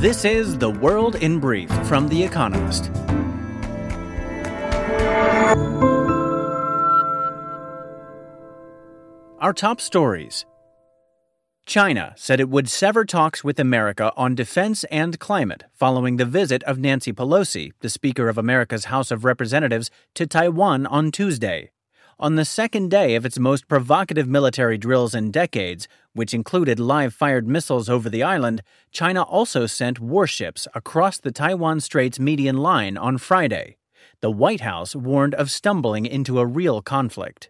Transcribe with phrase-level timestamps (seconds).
[0.00, 2.90] This is The World in Brief from The Economist.
[9.38, 10.46] Our top stories
[11.66, 16.62] China said it would sever talks with America on defense and climate following the visit
[16.62, 21.72] of Nancy Pelosi, the Speaker of America's House of Representatives, to Taiwan on Tuesday.
[22.22, 27.14] On the second day of its most provocative military drills in decades, which included live
[27.14, 32.98] fired missiles over the island, China also sent warships across the Taiwan Straits median line
[32.98, 33.78] on Friday.
[34.20, 37.48] The White House warned of stumbling into a real conflict.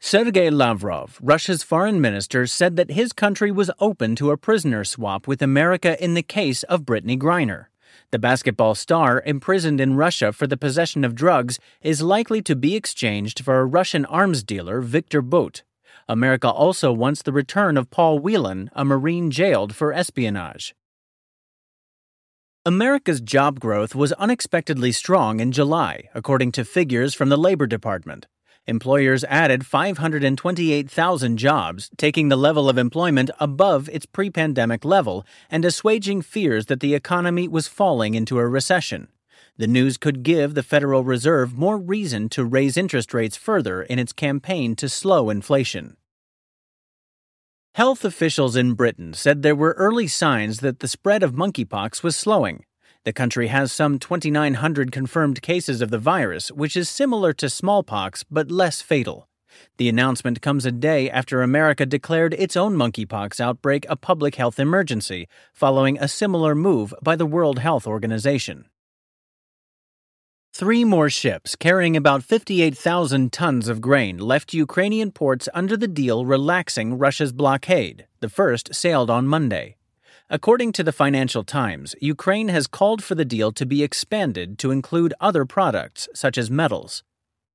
[0.00, 5.28] Sergei Lavrov, Russia's foreign minister, said that his country was open to a prisoner swap
[5.28, 7.66] with America in the case of Brittney Griner.
[8.10, 12.74] The basketball star, imprisoned in Russia for the possession of drugs, is likely to be
[12.74, 15.62] exchanged for a Russian arms dealer, Victor Bout.
[16.08, 20.74] America also wants the return of Paul Whelan, a Marine jailed for espionage.
[22.64, 28.26] America's job growth was unexpectedly strong in July, according to figures from the Labor Department.
[28.68, 35.64] Employers added 528,000 jobs, taking the level of employment above its pre pandemic level and
[35.64, 39.08] assuaging fears that the economy was falling into a recession.
[39.56, 43.98] The news could give the Federal Reserve more reason to raise interest rates further in
[43.98, 45.96] its campaign to slow inflation.
[47.74, 52.16] Health officials in Britain said there were early signs that the spread of monkeypox was
[52.16, 52.64] slowing.
[53.08, 58.22] The country has some 2,900 confirmed cases of the virus, which is similar to smallpox
[58.30, 59.30] but less fatal.
[59.78, 64.60] The announcement comes a day after America declared its own monkeypox outbreak a public health
[64.60, 68.66] emergency, following a similar move by the World Health Organization.
[70.52, 76.26] Three more ships carrying about 58,000 tons of grain left Ukrainian ports under the deal
[76.26, 78.06] relaxing Russia's blockade.
[78.20, 79.77] The first sailed on Monday.
[80.30, 84.70] According to the Financial Times, Ukraine has called for the deal to be expanded to
[84.70, 87.02] include other products, such as metals.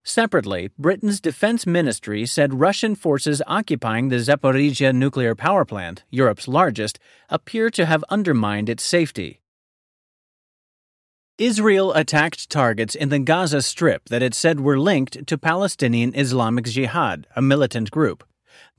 [0.03, 6.97] Separately, Britain's defense ministry said Russian forces occupying the Zaporizhia nuclear power plant, Europe's largest,
[7.29, 9.39] appear to have undermined its safety.
[11.37, 16.65] Israel attacked targets in the Gaza Strip that it said were linked to Palestinian Islamic
[16.65, 18.23] Jihad, a militant group.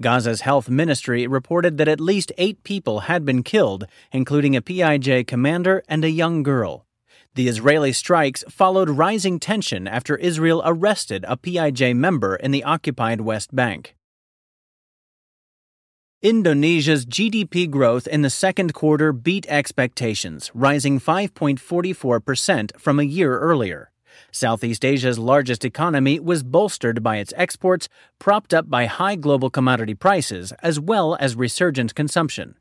[0.03, 5.27] Gaza's health ministry reported that at least eight people had been killed, including a PIJ
[5.27, 6.87] commander and a young girl.
[7.35, 13.23] The Israeli strikes followed rising tension after Israel arrested a PIJ member in the occupied
[13.23, 13.97] West Bank.
[16.23, 23.91] Indonesia's GDP growth in the second quarter beat expectations, rising 5.44% from a year earlier.
[24.33, 27.89] Southeast Asia's largest economy was bolstered by its exports,
[28.19, 32.57] propped up by high global commodity prices, as well as resurgent consumption.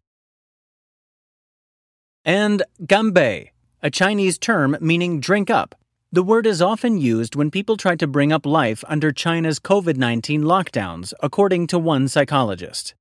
[2.25, 3.50] And ganbei,
[3.81, 5.75] a Chinese term meaning drink up.
[6.13, 9.97] The word is often used when people try to bring up life under China's COVID
[9.97, 12.94] 19 lockdowns, according to one psychologist.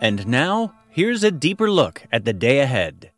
[0.00, 3.10] And now, Here's a deeper look at the day ahead.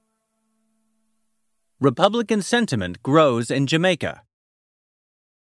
[1.78, 4.22] Republican sentiment grows in Jamaica.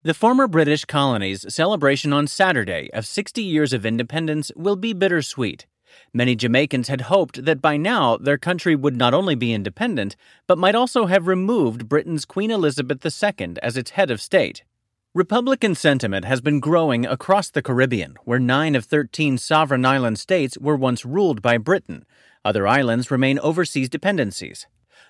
[0.02, 5.64] The former British colony's celebration on Saturday of 60 years of independence will be bittersweet.
[6.12, 10.14] Many Jamaicans had hoped that by now their country would not only be independent,
[10.46, 14.64] but might also have removed Britain's Queen Elizabeth II as its head of state.
[15.14, 20.58] Republican sentiment has been growing across the Caribbean, where 9 of 13 sovereign island states
[20.58, 22.04] were once ruled by Britain.
[22.44, 24.66] Other islands remain overseas dependencies.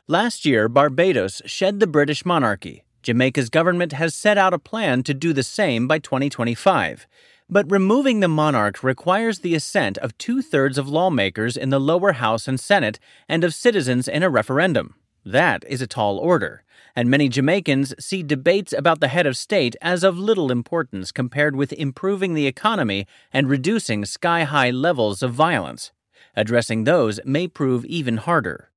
[0.07, 2.85] Last year, Barbados shed the British monarchy.
[3.03, 7.09] Jamaica's government has set out a plan to do the same by 2025.
[7.51, 12.13] But removing the monarch requires the assent of two thirds of lawmakers in the lower
[12.13, 14.95] house and Senate and of citizens in a referendum.
[15.31, 16.63] That is a tall order
[16.99, 21.55] and many Jamaicans see debates about the head of state as of little importance compared
[21.55, 25.93] with improving the economy and reducing sky high levels of violence.
[26.35, 28.71] Addressing those may prove even harder.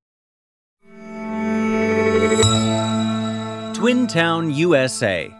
[3.74, 5.34] Twin Town, USA.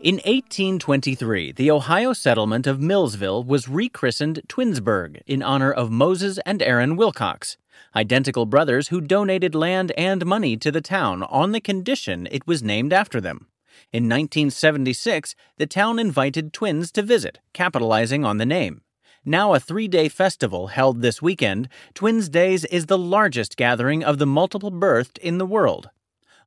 [0.00, 6.60] In 1823, the Ohio settlement of Millsville was rechristened Twinsburg in honor of Moses and
[6.60, 7.56] Aaron Wilcox
[7.94, 12.62] identical brothers who donated land and money to the town on the condition it was
[12.62, 13.46] named after them.
[13.92, 18.82] In 1976, the town invited twins to visit, capitalizing on the name.
[19.24, 24.18] Now a three day festival held this weekend, Twins Days is the largest gathering of
[24.18, 25.90] the multiple birthed in the world.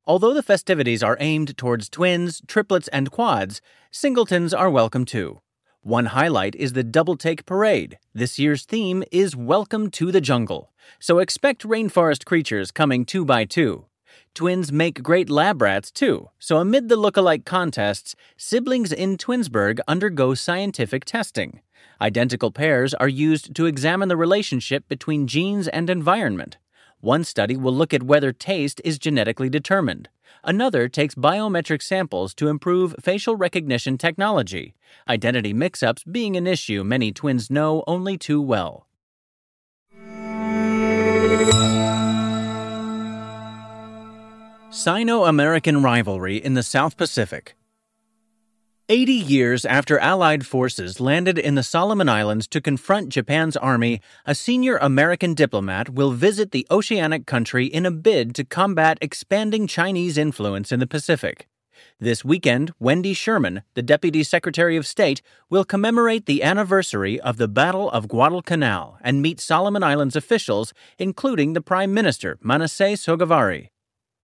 [0.06, 3.60] Although the festivities are aimed towards twins, triplets, and quads,
[3.90, 5.40] singletons are welcome too.
[5.82, 7.96] One highlight is the Double Take Parade.
[8.12, 13.46] This year's theme is Welcome to the Jungle, so expect rainforest creatures coming two by
[13.46, 13.86] two.
[14.34, 20.34] Twins make great lab rats too, so amid the look-alike contests, siblings in Twinsburg undergo
[20.34, 21.62] scientific testing.
[21.98, 26.58] Identical pairs are used to examine the relationship between genes and environment.
[27.00, 30.10] One study will look at whether taste is genetically determined.
[30.44, 34.74] Another takes biometric samples to improve facial recognition technology,
[35.08, 38.86] identity mix ups being an issue many twins know only too well.
[44.70, 47.56] Sino American rivalry in the South Pacific.
[48.90, 54.34] 80 years after Allied forces landed in the Solomon Islands to confront Japan's army, a
[54.34, 60.18] senior American diplomat will visit the oceanic country in a bid to combat expanding Chinese
[60.18, 61.46] influence in the Pacific.
[62.00, 67.46] This weekend, Wendy Sherman, the Deputy Secretary of State, will commemorate the anniversary of the
[67.46, 73.68] Battle of Guadalcanal and meet Solomon Islands officials, including the Prime Minister, Manasseh Sogavare.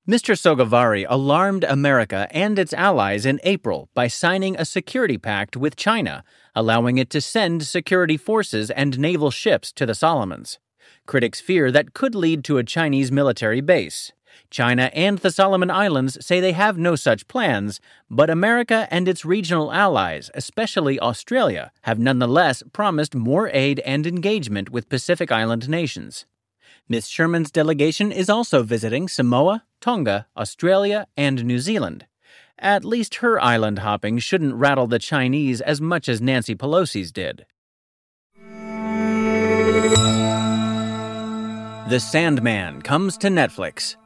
[0.08, 0.38] Mr.
[0.38, 6.22] Sogavare alarmed America and its allies in April by signing a security pact with China,
[6.54, 10.60] allowing it to send security forces and naval ships to the Solomons.
[11.06, 14.12] Critics fear that could lead to a Chinese military base.
[14.48, 19.24] China and the Solomon Islands say they have no such plans, but America and its
[19.24, 26.26] regional allies, especially Australia, have nonetheless promised more aid and engagement with Pacific Island nations.
[26.88, 32.06] Miss Sherman's delegation is also visiting Samoa, Tonga, Australia, and New Zealand.
[32.60, 37.44] At least her island hopping shouldn't rattle the Chinese as much as Nancy Pelosi's did.
[41.88, 43.96] The Sandman comes to Netflix.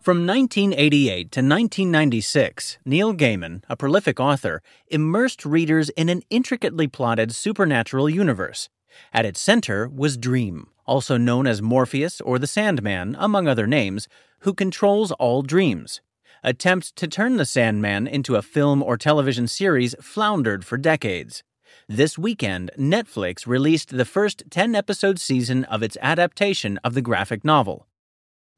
[0.00, 7.34] From 1988 to 1996, Neil Gaiman, a prolific author, immersed readers in an intricately plotted
[7.34, 8.68] supernatural universe.
[9.12, 14.08] At its center was Dream, also known as Morpheus or the Sandman, among other names,
[14.40, 16.00] who controls all dreams.
[16.44, 21.42] Attempts to turn the Sandman into a film or television series floundered for decades.
[21.88, 27.44] This weekend, Netflix released the first 10 episode season of its adaptation of the graphic
[27.44, 27.86] novel.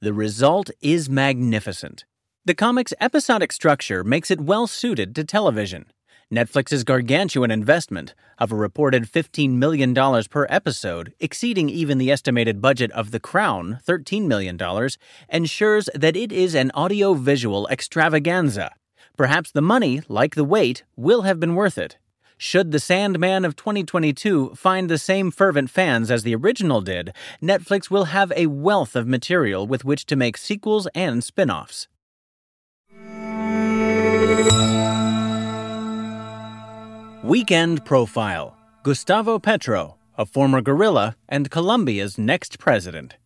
[0.00, 2.05] The result is magnificent.
[2.44, 5.87] The comic's episodic structure makes it well suited to television.
[6.32, 9.93] Netflix's gargantuan investment of a reported $15 million
[10.31, 14.56] per episode, exceeding even the estimated budget of The Crown, $13 million,
[15.29, 18.71] ensures that it is an audio-visual extravaganza.
[19.17, 21.99] Perhaps the money, like the wait, will have been worth it.
[22.38, 27.12] Should The Sandman of 2022 find the same fervent fans as the original did,
[27.43, 31.88] Netflix will have a wealth of material with which to make sequels and spin offs.
[37.22, 43.17] Weekend Profile Gustavo Petro, a former guerrilla and Colombia's next president.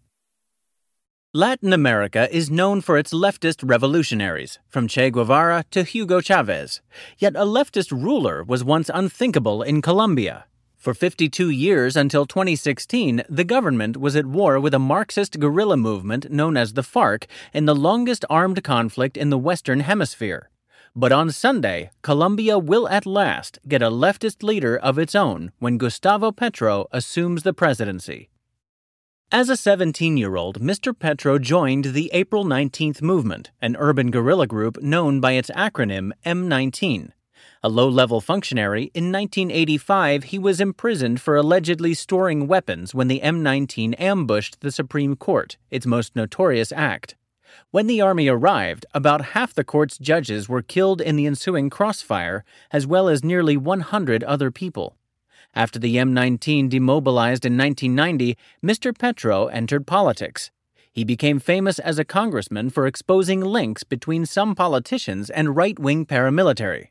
[1.33, 6.81] Latin America is known for its leftist revolutionaries, from Che Guevara to Hugo Chavez.
[7.19, 10.47] Yet a leftist ruler was once unthinkable in Colombia.
[10.77, 16.33] For 52 years until 2016, the government was at war with a Marxist guerrilla movement
[16.33, 20.51] known as the FARC in the longest armed conflict in the Western Hemisphere.
[20.97, 25.77] But on Sunday, Colombia will at last get a leftist leader of its own when
[25.77, 28.31] Gustavo Petro assumes the presidency.
[29.33, 30.97] As a 17 year old, Mr.
[30.97, 37.11] Petro joined the April 19th movement, an urban guerrilla group known by its acronym M19.
[37.65, 43.21] A low level functionary, in 1985 he was imprisoned for allegedly storing weapons when the
[43.21, 47.17] M19 ambushed the Supreme Court, its most notorious act.
[47.75, 52.45] When the army arrived, about half the court's judges were killed in the ensuing crossfire,
[52.71, 54.97] as well as nearly 100 other people.
[55.57, 58.97] After the M19 demobilized in 1990, Mr.
[58.97, 60.53] Petro entered politics.
[60.93, 66.07] He became famous as a congressman for exposing links between some politicians and right wing
[66.07, 66.91] paramilitary.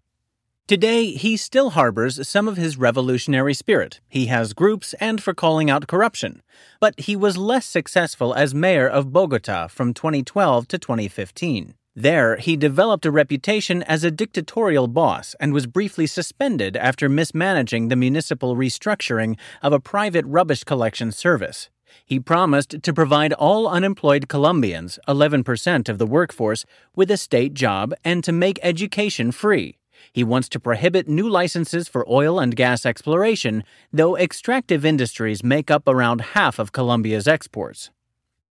[0.66, 4.00] Today, he still harbors some of his revolutionary spirit.
[4.08, 6.42] He has groups and for calling out corruption.
[6.80, 11.74] But he was less successful as mayor of Bogota from 2012 to 2015.
[11.98, 17.90] There, he developed a reputation as a dictatorial boss and was briefly suspended after mismanaging
[17.90, 21.70] the municipal restructuring of a private rubbish collection service.
[22.06, 26.66] He promised to provide all unemployed Colombians, 11% of the workforce,
[26.96, 29.78] with a state job and to make education free.
[30.12, 35.72] He wants to prohibit new licenses for oil and gas exploration, though extractive industries make
[35.72, 37.92] up around half of Colombia's exports.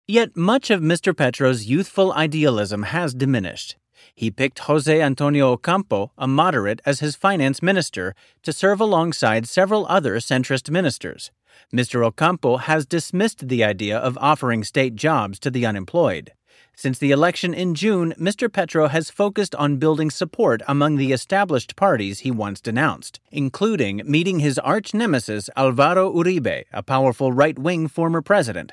[0.08, 1.16] Yet much of Mr.
[1.16, 3.76] Petro's youthful idealism has diminished.
[4.14, 9.86] He picked Jose Antonio Ocampo, a moderate, as his finance minister to serve alongside several
[9.88, 11.30] other centrist ministers.
[11.74, 12.04] Mr.
[12.04, 16.32] Ocampo has dismissed the idea of offering state jobs to the unemployed.
[16.74, 18.52] Since the election in June, Mr.
[18.52, 24.40] Petro has focused on building support among the established parties he once denounced, including meeting
[24.40, 28.72] his arch nemesis Alvaro Uribe, a powerful right wing former president.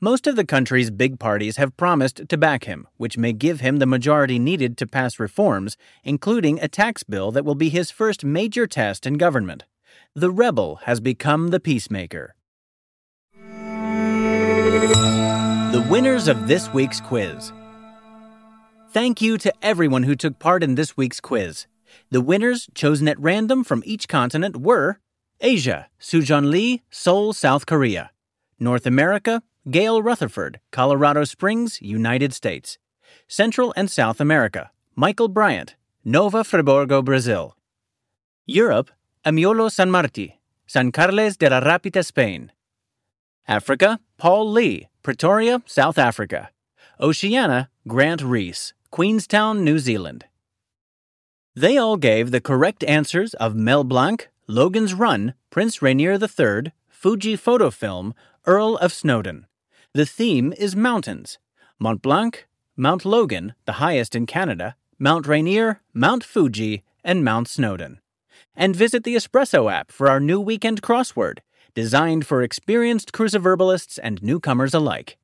[0.00, 3.78] Most of the country's big parties have promised to back him, which may give him
[3.78, 8.24] the majority needed to pass reforms, including a tax bill that will be his first
[8.24, 9.64] major test in government.
[10.14, 12.34] The rebel has become the peacemaker.
[15.88, 17.52] Winners of this week's quiz.
[18.90, 21.66] Thank you to everyone who took part in this week's quiz.
[22.10, 24.98] The winners, chosen at random from each continent, were
[25.40, 28.10] Asia, Sujon Lee, Seoul, South Korea.
[28.58, 32.78] North America, Gail Rutherford, Colorado Springs, United States.
[33.28, 37.56] Central and South America, Michael Bryant, Nova Friburgo, Brazil.
[38.46, 38.90] Europe,
[39.26, 42.52] Amiolo San Marti, San Carles de la Rapita, Spain.
[43.46, 46.48] Africa, Paul Lee, Pretoria, South Africa.
[46.98, 50.24] Oceania, Grant Reese, Queenstown, New Zealand.
[51.54, 57.36] They all gave the correct answers of Mel Blanc, Logan's Run, Prince Rainier III, Fuji
[57.36, 58.14] Photo Film,
[58.46, 59.46] Earl of Snowdon.
[59.92, 61.36] The theme is mountains
[61.78, 68.00] Mont Blanc, Mount Logan, the highest in Canada, Mount Rainier, Mount Fuji, and Mount Snowdon.
[68.56, 71.40] And visit the Espresso app for our new weekend crossword
[71.74, 75.16] designed for experienced cruciverbalists and newcomers alike.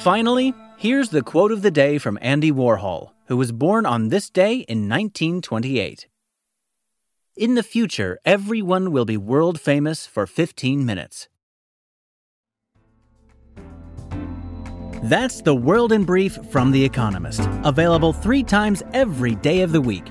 [0.00, 4.30] Finally, here's the quote of the day from Andy Warhol, who was born on this
[4.30, 6.06] day in 1928.
[7.36, 11.28] In the future, everyone will be world famous for 15 minutes.
[15.04, 19.80] That's the World in Brief from The Economist, available three times every day of the
[19.80, 20.10] week.